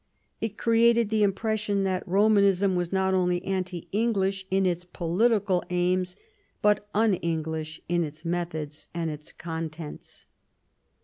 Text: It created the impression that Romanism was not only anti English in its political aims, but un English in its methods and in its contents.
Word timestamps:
It 0.39 0.57
created 0.57 1.11
the 1.11 1.21
impression 1.21 1.83
that 1.83 2.07
Romanism 2.07 2.75
was 2.75 2.91
not 2.91 3.13
only 3.13 3.45
anti 3.45 3.87
English 3.91 4.47
in 4.49 4.65
its 4.65 4.83
political 4.83 5.61
aims, 5.69 6.15
but 6.63 6.89
un 6.95 7.13
English 7.13 7.79
in 7.87 8.03
its 8.03 8.25
methods 8.25 8.87
and 8.95 9.11
in 9.11 9.15
its 9.17 9.31
contents. 9.31 10.25